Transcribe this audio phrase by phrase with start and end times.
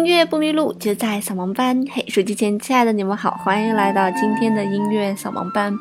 [0.00, 1.84] 音乐不迷路，就在扫盲班。
[1.92, 5.78] 嘿，手机前亲爱的你们好，欢迎来到今天的音乐扫盲班。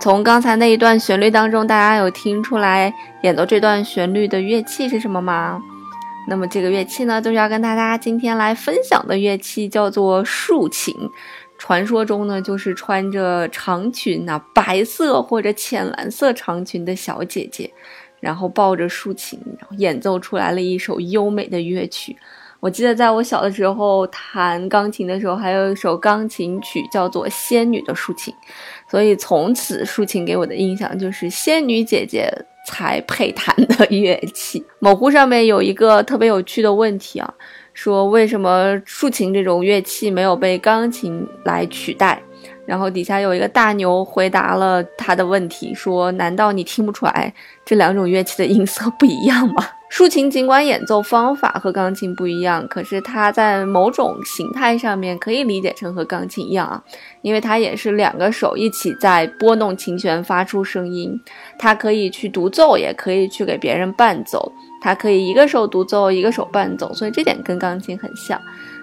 [0.00, 2.90] 从刚才那一段旋律当中，大家有听出来
[3.22, 5.60] 演奏这段旋律的乐器是什么吗？
[6.26, 10.94] 那么这个乐器呢，就是要跟大家今天来分享的乐器叫做竖琴。
[11.58, 17.70] 传说中呢，就是穿着长裙啊，白色或者浅蓝色长裙的小姐姐，
[18.20, 19.38] 然后抱着竖琴，
[19.76, 22.16] 演奏出来了一首优美的乐曲。
[22.60, 28.32] 我记得在我小的时候弹钢琴的时候，还有一首钢琴曲叫做《仙女的竖琴》，
[28.90, 32.30] 所以从此竖琴给我的印象就是仙女姐姐
[32.66, 34.62] 才配弹的乐器。
[34.78, 37.34] 某乎上面有一个特别有趣的问题啊，
[37.72, 42.22] 说为什么竖琴这种乐器没有被钢琴来取代？
[42.66, 47.32] 然后底下有一个大牛回答了他的问题，说难道你听不出来
[47.64, 49.66] 这两种乐器的音色不一样吗？
[49.90, 56.80] 竖琴尽管演奏方法和钢琴不一样，可是它在某种形态上面可以理解成和钢琴一样啊，
[57.22, 61.20] 因为它也是两个手一起在拨弄琴弦发出声音，
[61.58, 68.40] 它可以去独奏，也可以去给别人伴奏，它可以一个手独奏，一个手伴奏，所以这点跟钢琴很像。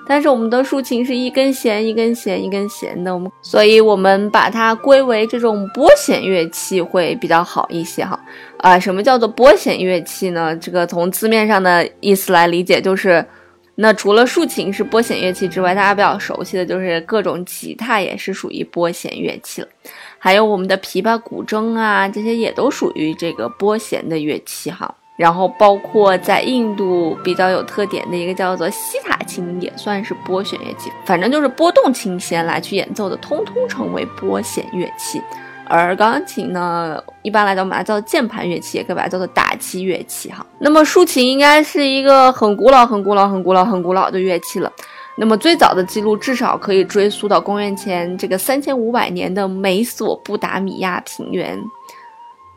[0.08, 8.20] 但是我们的竖琴是一根弦一根弦一根弦的，我们所以我们把它归为这种拨弦乐器会比较好一些哈。
[8.60, 10.56] 啊，什么叫做拨弦乐器呢？
[10.56, 13.24] 这个从字面上的意思来理解，就是
[13.76, 19.68] 那除了竖琴是拨弦乐器之外，大家比较熟悉的就是各种吉他也是属于拨弦乐器了，
[20.18, 24.96] 还有我们的琵琶、古筝啊，这些也都属于这个拨弦的乐器哈。
[25.18, 30.92] 然后包括在印度比较有特点的一个叫做西塔琴，也算是拨弦乐器。
[31.06, 35.20] 反正就是拨动琴弦来去演奏的，通通称为拨弦乐器。
[35.70, 40.46] 而钢琴呢，一般来讲我们把它叫做键盘乐器，也可以把它叫做打击乐器哈。
[40.60, 44.72] 那么竖琴应该是一个很古老、很古老、很古老、很古老的乐器了。
[45.18, 51.60] 那么最早的记录至少可以追溯到公元前这个三千五百年的美索不达米亚平原。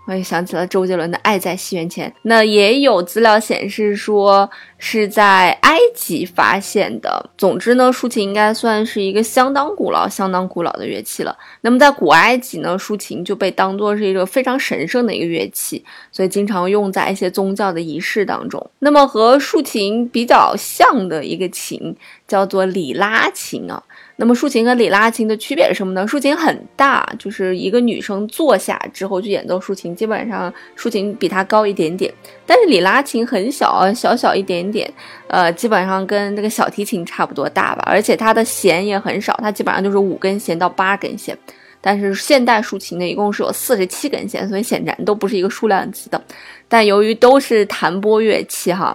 [0.06, 7.31] 我也想起了周杰伦的《爱在西元前》，那也有资料显示说是在埃及发现的。
[7.38, 11.37] 总之呢，竖琴应该算是一个相当古老、相当古老的乐器了。
[11.60, 18.69] 那么在古埃及呢，竖琴就被当作是一个非常神圣的一个乐器，所以经常用在一些宗教的仪式当中。
[18.81, 21.94] 那么和竖琴比较像的一个琴
[22.27, 23.81] 叫做里拉琴啊。
[24.20, 26.06] 那么竖琴和里拉琴的区别是什么呢？
[26.06, 32.12] 竖琴很大，就是一个女生坐下之后去演奏竖琴，基本上竖琴比它高一点点。
[32.44, 34.92] 但是里拉琴很小，小小一点点，
[35.28, 37.82] 呃，基本上跟这个小提琴差不多大吧。
[37.86, 41.34] 而且它的弦也很少，它基本上就是五根弦到八根弦。
[41.80, 46.22] 但是现代竖琴呢，一共是有四十七根弦，所以显然都不是一个数量级的。
[46.69, 48.94] 但由于都是弹拨乐器，哈。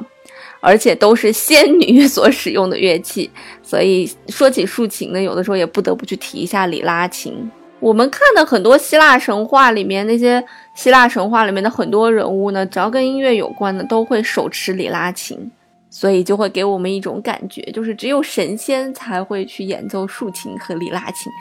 [0.66, 3.30] 而且都是仙女所使用的乐器，
[3.62, 7.52] 所以说起竖琴呢，有的时候也不得不去提一下里拉琴。
[7.80, 10.44] 我们看的很多希腊神话里面，那些
[10.74, 15.52] 希腊神话里面的很多人物呢，只要跟音乐有关的，都会手持里拉琴。
[15.90, 21.32] 所以就会给我们一种感觉，就是只有神仙才会去演奏竖琴和里拉琴，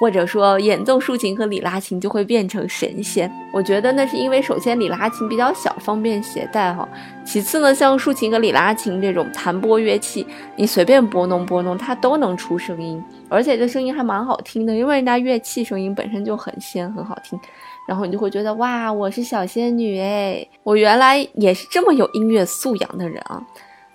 [0.00, 3.30] 或者说演奏竖琴和里拉琴就会变成神仙。
[3.52, 6.88] 我觉得那是因为首先里拉琴比较小，方便携带哈。
[7.22, 10.26] 其次呢，像竖琴和里拉琴这种弹拨乐器，
[10.56, 17.38] 你随便拨弄拨弄，它都能出声音，而且这声音还蛮好听的，因为人家乐器声音本身就很仙很好听，
[17.86, 23.42] 然后你就会觉得哇，我是小仙女哎，我原来也是这么有音乐素养的人啊。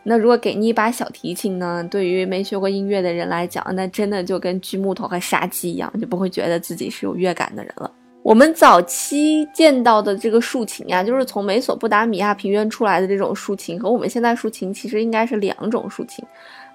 [0.04, 1.82] 那如果给你一把小提琴呢？
[1.90, 7.90] 对于没学过音乐的人来讲，那真的就跟锯木头和杀鸡一样，就不会觉得自己是有乐感的人了。
[8.22, 16.24] 我们早期见到的这个竖琴呀，就是从美索不达米亚平原出来的这种竖琴，和我们现在竖琴其实应该是两种竖琴。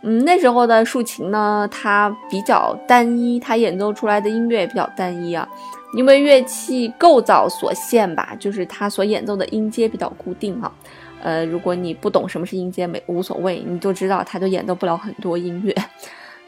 [0.03, 5.49] 嗯，那时候的竖琴呢，它比较单一，它演奏出来的音乐也比较单一啊，
[5.95, 10.73] 因为乐器构造所限吧，就是它所演奏的音阶比较固定哈。
[11.23, 15.75] 呃，如果你不懂什么是音阶，没无所谓，你就知道它就演奏不了很多音乐。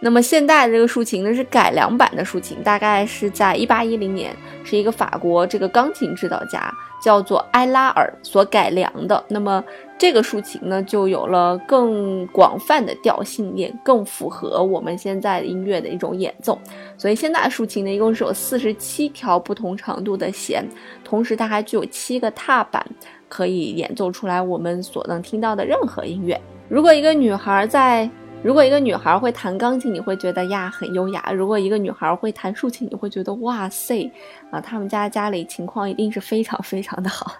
[0.03, 4.35] 那么现代的这个竖琴呢是改良版的竖琴，大概是在一八一零年，
[4.65, 6.73] 是一个法国这个钢琴指导家
[7.03, 9.23] 叫做埃拉尔所改良的。
[9.29, 9.63] 那么
[9.99, 16.59] 这个竖琴呢就有了更广泛的调性，也更符合我们现在音乐的一种演奏。
[16.97, 20.67] 所以现代竖琴呢一共是有四十七条不同长度的弦，
[21.05, 22.83] 同时它还具有七个踏板，
[23.31, 26.39] 可以演奏出来我们所能听到的任何音乐。
[26.69, 28.11] 如果一个女孩在
[28.43, 34.11] 如果一个女孩会弹钢琴，你会觉得呀很优雅；如果一个女孩会弹竖琴，你会觉得哇塞
[34.51, 37.33] 啊，他们家家里情况一定是非常非常的好。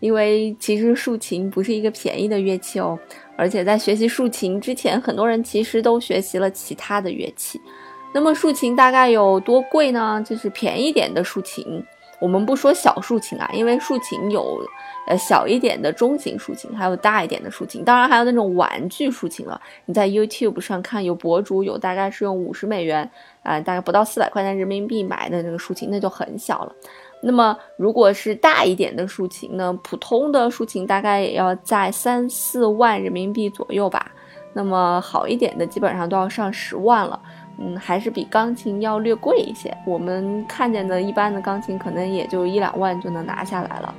[0.00, 2.98] 因为其实竖琴不是一个便宜的乐器哦，
[3.36, 7.60] 而且在学习竖琴之前，很多人其实都学习了其他的乐器。
[8.12, 10.20] 那么竖琴大概有多贵呢？
[10.26, 11.84] 就是便宜点的竖琴。
[12.22, 14.64] 我们不说小竖琴啊，因为竖琴有，
[15.08, 19.60] 呃小一点的中型竖琴，还有大一点的竖琴，当然还有那种玩具竖琴了。
[19.86, 23.10] 你在 YouTube 上看，有博主有大概是用五十美元，
[23.42, 26.72] 啊，大概不到四百块钱人民币买的那个竖琴，那就很小了。
[27.24, 34.12] 那么如果是大一点的竖琴呢，普通的竖琴大概也要在三四万人民币左右吧。
[34.54, 37.18] 那么好一点的基本上都要上十万了。
[37.58, 39.76] 嗯，还是比钢琴要略贵一些。
[39.86, 43.94] 我们看见的一般的钢琴可能也就一两万就能拿下来了，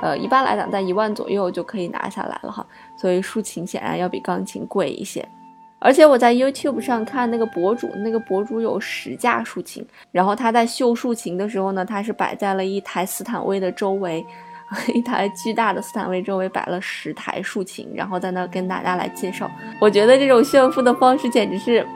[0.00, 2.64] 呃，一般来讲在一万左右就可以拿下来了哈。
[2.96, 5.26] 所以竖琴显然要比钢琴贵一些。
[5.78, 14.24] 而且我在 YouTube 上看那个博主，那个博主有十架竖琴，然后他在秀竖琴的时候呢，他是摆在了一台斯坦威的周围，
[14.94, 19.50] 一台巨大的斯坦威周围摆了十台竖琴，然后在那跟大家来介绍。
[19.80, 21.86] 我觉得这种炫富的方式简直是。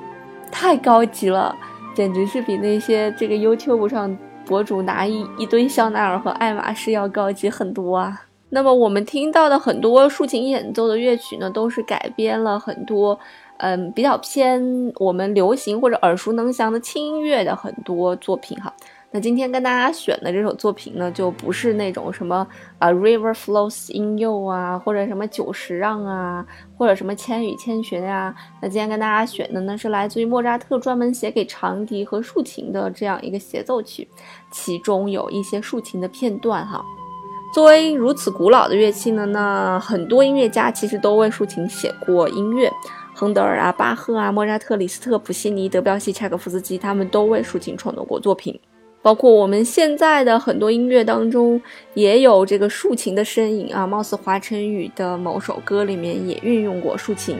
[0.50, 1.55] 太高级了，
[1.94, 8.23] 简直是比那些这个 YouTube 上博主拿一一堆香奈儿和爱马仕要高级很多啊。
[8.50, 13.19] 那么我们听到的很多竖琴演奏的乐曲呢，都是改编了很多，
[13.56, 14.62] 嗯，比较偏
[14.96, 18.73] 我们流行或者耳熟能详的轻音乐的很多作品哈。
[19.14, 22.44] 那今天跟大家选的这首作品呢，就不是那种什么
[22.81, 26.44] 啊，River Flows in You 啊，或者什么久石让啊，
[26.76, 28.34] 或者什么千与千寻啊。
[28.61, 34.08] 那今天跟大家选的呢，是来自于莫扎特专门写给长笛和竖琴的这样一个协奏曲，
[34.50, 36.84] 其中有一些竖琴的片段哈。
[37.55, 42.69] 作为如此古老的乐器呢，那很多音乐家其实都为竖琴写过音乐，
[43.14, 48.58] 亨德尔啊、巴赫啊、莫扎特、李斯特、普西尼、德彪西、柴可夫斯基，他们都为竖琴创作过作品。
[49.04, 51.60] 包括我们现在的很多音乐当中，
[51.92, 53.86] 也有这个竖琴的身影啊。
[53.86, 57.36] 貌似华晨宇的某首歌里面也运用过竖琴。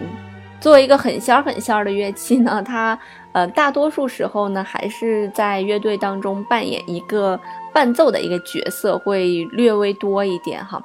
[0.61, 2.99] 作为一个很仙儿很仙儿的乐器呢，它
[3.33, 7.41] 呃大多数时候呢还是在乐队当中扮演一个
[7.73, 10.83] 伴奏的一个角色，会略微多一点哈。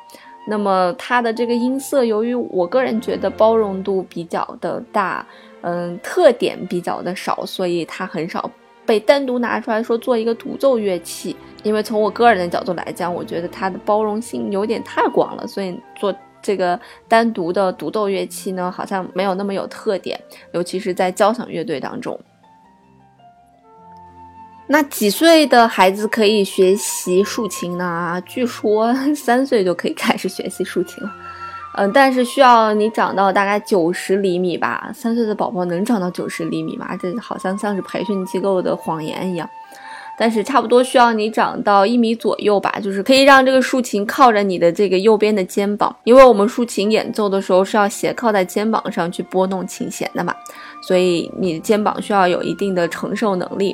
[0.47, 5.27] 那么它的这个音色，由于我个人觉得包容度比较的大，
[5.59, 8.49] 嗯，特点比较的少，所以它很少。
[8.89, 20.19] 被单独拿出来说做一个独奏乐器，因为从我个人的角度来讲，我觉得它的包容性有点太广了，所以做这个单独的独奏乐器呢，好像没有那么有特点，
[20.53, 22.19] 尤其是在交响乐队当中。
[24.65, 28.19] 那几岁的孩子可以学习竖琴呢？
[28.25, 31.11] 据说三岁就可以开始学习竖琴了。
[31.81, 34.91] 嗯，但是需要你长到大概九十厘米吧。
[34.93, 36.89] 三岁的宝宝能长到九十厘米吗？
[36.97, 39.49] 这好像像是培训机构的谎言一样。
[40.17, 50.35] 但是差不多需要你长到一米左右吧，就是可以让这个竖琴靠着你的这个右边的肩膀，因为我们竖琴演奏的时候是要斜靠在肩膀上去拨弄琴弦的嘛，
[50.85, 53.73] 所以你的肩膀需要有一定的承受能力。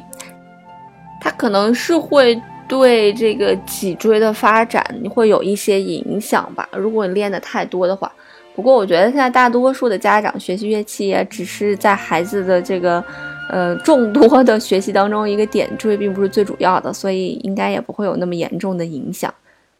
[1.19, 2.39] 它可能是会。
[2.67, 6.67] 对这个脊椎的发展你会有一些影响吧。
[6.75, 8.12] 如果你练的太多的话，
[8.55, 13.03] 不过我觉得现在大多数的家长学习乐器也只是在孩子的这个
[13.51, 19.34] 呃众多的学习当中一个点缀，并不是最主要的，所以应该也不会有那么严重的影响。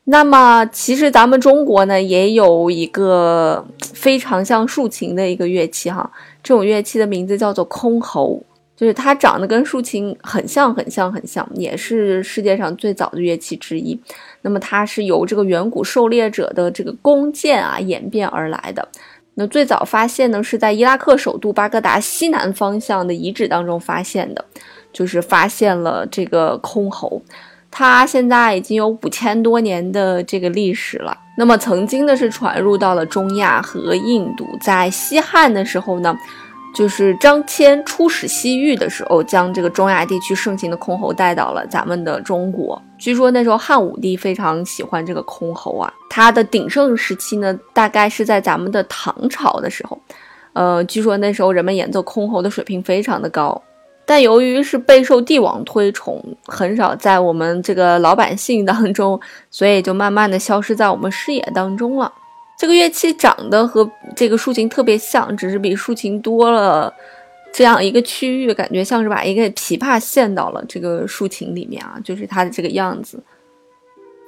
[0.08, 6.12] 那么其实咱们中国呢也有一个非常像竖琴的一个乐器哈，
[6.44, 8.39] 这种乐器的名字叫做箜篌。
[8.75, 13.98] 就是它长得跟竖琴很像，很像，很像，也是世界上最早的乐器之一。
[14.41, 18.86] 那么它是由这个远古狩猎者的这个弓箭啊演变而来的。
[19.36, 24.44] 那最早发现呢是在伊拉克首都巴格达西南方向的遗址当中发现的，
[24.91, 27.22] 就是发现了这个箜篌。
[27.72, 31.17] 它现在已经有五千多年的这个历史了。
[31.38, 36.13] 那么曾经呢是传入到了中亚和印度，在西汉的时候呢。
[36.75, 42.79] 就是张骞出使西域的时候，将这个中亚地区盛行的箜篌带到了咱们的中国。
[42.98, 45.91] 据说那时候汉武帝非常喜欢这个箜篌啊。
[46.10, 49.98] 它的鼎盛时期呢，大概是在咱们的唐朝的时候。
[50.51, 53.62] 呃，据说那时候人们演奏箜篌的水平非常的高，
[54.05, 62.12] 但由于是备受帝王推崇，很少在我们这个老百姓当中，所以就慢慢的消失在我们视野当中了。
[62.58, 66.94] 这个乐器长得和这个竖琴特别像，只是比竖琴多了
[67.54, 73.22] 这样一个区域，感觉像是把一个琵琶陷到了这个竖琴里面啊，就是它的这个样子。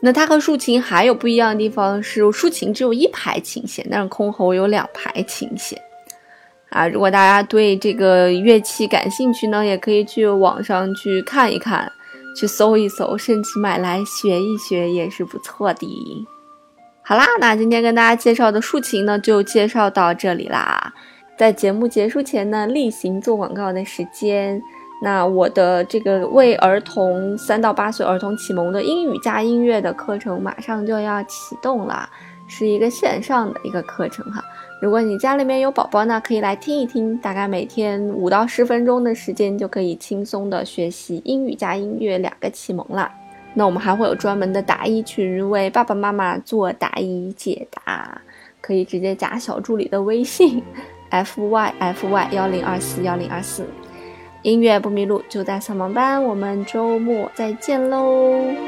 [0.01, 5.81] 那它和竖琴还有不一样的地方是，竖琴只有一排琴弦，但是箜篌有两排琴弦。
[6.69, 11.89] 啊，如果大家对这个乐器感兴趣呢，也可以去网上去看一看，
[12.37, 16.27] 去搜一搜，甚至买来学一学也是不错的。
[17.09, 20.93] 好啦，那今天跟大家介绍的竖琴呢，就介绍到这里啦。
[21.37, 24.61] 在节目结束前呢，例行做广告的时间。
[25.01, 32.09] 那我的这个为儿童三到八岁儿童启蒙的英语加音乐的课程马上就要启动了，
[32.45, 34.43] 是一个线上的一个课程哈。
[34.81, 43.09] 如果你家里面有宝宝呢，可以来听一听，大概每天五到十分钟的时间就可以轻松的学习英语加音乐两个启蒙啦。
[43.57, 48.21] 那我们还会有专门的答疑群，为爸爸妈妈做答疑解答，
[48.61, 50.61] 可以直接加小助理的微信
[51.09, 53.65] ，f y f y 幺零二四幺零二四，
[54.43, 58.66] 音乐不迷路就在扫盲班，我们周末再见喽。